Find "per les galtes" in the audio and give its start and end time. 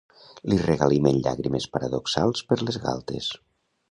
2.53-3.29